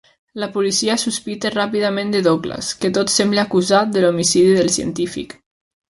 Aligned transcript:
La 0.43 0.47
policia 0.53 0.95
sospita 1.01 1.51
ràpidament 1.55 2.15
de 2.15 2.21
Douglas, 2.29 2.71
que 2.81 2.93
tot 2.99 3.15
sembla 3.19 3.45
acusar 3.47 3.83
de 3.95 4.07
l'homicidi 4.07 4.61
del 4.61 4.77
científic. 4.81 5.39